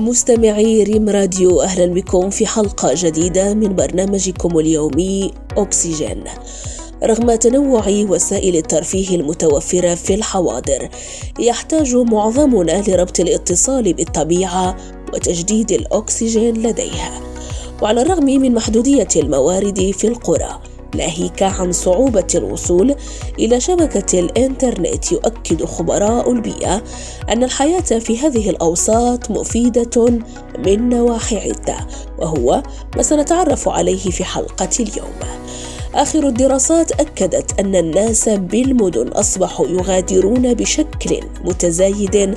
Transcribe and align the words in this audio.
مستمعي 0.00 0.82
ريم 0.82 1.08
راديو 1.08 1.60
أهلا 1.60 1.86
بكم 1.86 2.30
في 2.30 2.46
حلقة 2.46 2.90
جديدة 2.96 3.54
من 3.54 3.74
برنامجكم 3.74 4.58
اليومي 4.58 5.30
أكسجين 5.56 6.24
رغم 7.04 7.34
تنوع 7.34 7.84
وسائل 7.88 8.56
الترفيه 8.56 9.16
المتوفرة 9.16 9.94
في 9.94 10.14
الحواضر 10.14 10.88
يحتاج 11.38 11.96
معظمنا 11.96 12.82
لربط 12.88 13.20
الاتصال 13.20 13.92
بالطبيعة 13.94 14.76
وتجديد 15.14 15.72
الأكسجين 15.72 16.54
لديها. 16.54 17.20
وعلى 17.82 18.02
الرغم 18.02 18.24
من 18.24 18.54
محدودية 18.54 19.08
الموارد 19.16 19.90
في 19.98 20.06
القرى 20.06 20.69
ناهيك 20.96 21.42
عن 21.42 21.72
صعوبة 21.72 22.26
الوصول 22.34 22.94
إلى 23.38 23.60
شبكة 23.60 24.20
الإنترنت 24.20 25.12
يؤكد 25.12 25.64
خبراء 25.64 26.32
البيئة 26.32 26.82
أن 27.28 27.44
الحياة 27.44 27.80
في 27.80 28.18
هذه 28.18 28.50
الأوساط 28.50 29.30
مفيدة 29.30 30.08
من 30.66 30.88
نواحي 30.88 31.36
عدة 31.38 31.86
وهو 32.18 32.62
ما 32.96 33.02
سنتعرف 33.02 33.68
عليه 33.68 34.10
في 34.10 34.24
حلقة 34.24 34.70
اليوم. 34.80 35.40
آخر 35.94 36.28
الدراسات 36.28 36.92
أكدت 36.92 37.60
أن 37.60 37.76
الناس 37.76 38.28
بالمدن 38.28 39.08
أصبحوا 39.08 39.66
يغادرون 39.66 40.54
بشكل 40.54 41.20
متزايد 41.44 42.34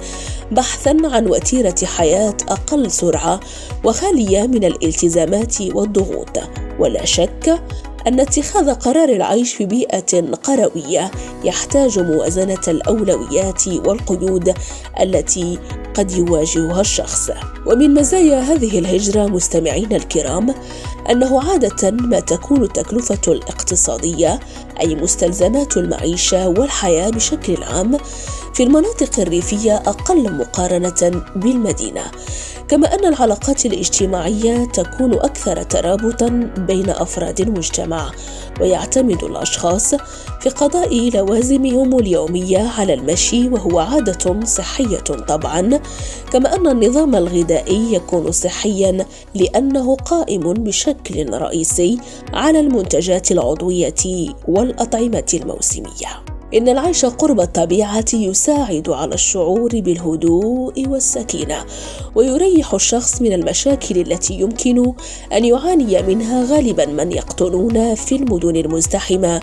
بحثا 0.51 0.97
عن 1.03 1.27
وتيرة 1.27 1.75
حياة 1.83 2.37
أقل 2.49 2.91
سرعة 2.91 3.39
وخالية 3.83 4.41
من 4.47 4.63
الالتزامات 4.63 5.61
والضغوط 5.61 6.39
ولا 6.79 7.05
شك 7.05 7.61
أن 8.07 8.19
اتخاذ 8.19 8.73
قرار 8.73 9.09
العيش 9.09 9.53
في 9.53 9.65
بيئة 9.65 10.21
قروية 10.43 11.11
يحتاج 11.43 11.99
موازنة 11.99 12.61
الأولويات 12.67 13.67
والقيود 13.67 14.53
التي 15.01 15.59
قد 15.93 16.11
يواجهها 16.11 16.81
الشخص. 16.81 17.29
ومن 17.65 17.93
مزايا 17.93 18.39
هذه 18.39 18.79
الهجرة 18.79 19.25
مستمعينا 19.25 19.95
الكرام 19.95 20.53
أنه 21.09 21.51
عادة 21.51 21.91
ما 21.91 22.19
تكون 22.19 22.63
التكلفة 22.63 23.19
الاقتصادية 23.27 24.39
أي 24.81 24.95
مستلزمات 24.95 25.77
المعيشة 25.77 26.47
والحياة 26.47 27.09
بشكل 27.09 27.63
عام 27.63 27.97
في 28.53 28.63
المناطق 28.63 29.19
الريفية 29.19 29.75
أقل 29.75 30.33
مقارنة 30.33 31.23
بالمدينة. 31.35 32.03
كما 32.67 32.95
أن 32.95 33.05
العلاقات 33.05 33.65
الاجتماعية 33.65 34.65
تكون 34.65 35.13
أكثر 35.13 35.63
ترابطا 35.63 36.27
بين 36.57 36.89
أفراد 36.89 37.41
المجتمع 37.41 38.11
ويعتمد 38.61 39.23
الأشخاص 39.23 39.95
في 40.41 40.49
قضاء 40.49 41.09
لوازمهم 41.09 41.99
اليومية 41.99 42.69
على 42.79 42.93
المشي 42.93 43.49
وهو 43.49 43.79
عادة 43.79 44.43
صحية 44.43 44.97
طبعا 45.27 45.79
كما 46.31 46.55
أن 46.55 46.67
النظام 46.67 47.15
الغذائي 47.15 47.93
يكون 47.93 48.31
صحيا 48.31 49.05
لأنه 49.35 49.95
قائم 49.95 50.53
بشكل 50.53 51.33
رئيسي 51.33 51.99
على 52.33 52.59
المنتجات 52.59 53.31
العضوية 53.31 54.29
والأطعمة 54.47 55.31
الموسمية 55.33 56.23
إن 56.53 56.69
العيش 56.69 57.05
قرب 57.05 57.39
الطبيعة 57.39 58.05
يساعد 58.13 58.89
على 58.89 59.13
الشعور 59.13 59.69
بالهدوء 59.79 60.87
والسكينة 60.87 61.65
ويريح 62.15 62.73
الشخص 62.73 63.21
من 63.21 63.33
المشاكل 63.33 63.97
التي 63.97 64.33
يمكن 64.33 64.93
أن 65.33 65.45
يعاني 65.45 66.01
منها 66.01 66.45
غالبا 66.45 66.85
من 66.85 67.11
يقطنون 67.11 67.95
في 67.95 68.15
المدن 68.15 68.55
المزدحمة 68.55 69.41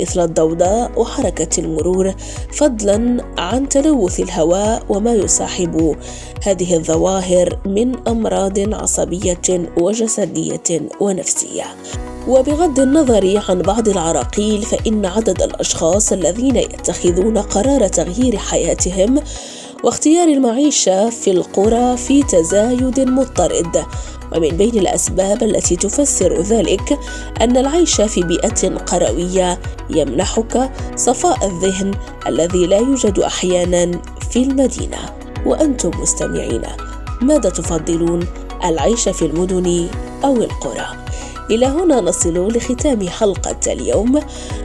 مثل 0.00 0.24
الضوضاء 0.24 1.00
وحركة 1.00 1.60
المرور 1.60 2.14
فضلا 2.52 3.24
عن 3.38 3.68
تلوث 3.68 4.20
الهواء 4.20 4.82
وما 4.88 5.14
يصاحب 5.14 5.96
هذه 6.46 6.76
الظواهر 6.76 7.58
من 7.66 8.08
أمراض 8.08 8.74
عصبية 8.74 9.70
وجسدية 9.76 10.80
ونفسية. 11.00 11.64
وبغض 12.28 12.80
النظر 12.80 13.42
عن 13.48 13.62
بعض 13.62 13.88
العراقيل 13.88 14.62
فإن 14.62 15.06
عدد 15.06 15.42
الأشخاص 15.42 16.12
الذين 16.12 16.56
يتخذون 16.56 17.38
قرار 17.38 17.88
تغيير 17.88 18.36
حياتهم 18.36 19.20
واختيار 19.84 20.28
المعيشة 20.28 21.10
في 21.10 21.30
القرى 21.30 21.96
في 21.96 22.22
تزايد 22.22 23.00
مضطرد 23.00 23.84
ومن 24.36 24.48
بين 24.48 24.78
الأسباب 24.78 25.42
التي 25.42 25.76
تفسر 25.76 26.40
ذلك 26.40 26.98
أن 27.40 27.56
العيش 27.56 28.00
في 28.00 28.22
بيئة 28.22 28.68
قروية 28.68 29.58
يمنحك 29.90 30.70
صفاء 30.96 31.46
الذهن 31.46 31.90
الذي 32.26 32.66
لا 32.66 32.76
يوجد 32.76 33.18
أحيانا 33.18 34.00
في 34.30 34.42
المدينة 34.42 34.98
وأنتم 35.46 35.90
مستمعين 36.00 36.62
ماذا 37.22 37.50
تفضلون 37.50 38.26
العيش 38.64 39.08
في 39.08 39.26
المدن 39.26 39.88
أو 40.24 40.36
القرى؟ 40.36 40.86
إلى 41.50 41.66
هنا 41.66 42.00
نصل 42.00 42.48
لختام 42.48 43.08
حلقة 43.08 43.72
اليوم. 43.72 44.20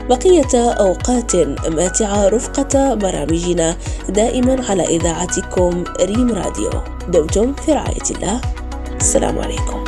بقية 0.08 0.54
أوقات 0.54 1.36
ماتعة 1.68 2.28
رفقة 2.28 2.94
برامجنا 2.94 3.76
دائما 4.08 4.56
على 4.68 4.84
إذاعتكم 4.84 5.84
ريم 6.00 6.30
راديو. 6.30 6.70
دمتم 7.08 7.52
في 7.52 7.72
رعاية 7.72 8.08
الله. 8.10 8.40
السلام 9.00 9.38
عليكم. 9.38 9.84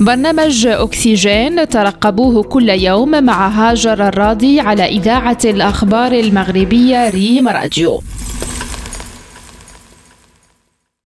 برنامج 0.00 0.66
أكسجين 0.66 1.68
ترقبوه 1.68 2.42
كل 2.42 2.68
يوم 2.68 3.24
مع 3.24 3.48
هاجر 3.48 4.08
الراضي 4.08 4.60
على 4.60 4.84
إذاعة 4.84 5.38
الأخبار 5.44 6.12
المغربية 6.12 7.10
ريم 7.10 7.48
راديو. 7.48 8.00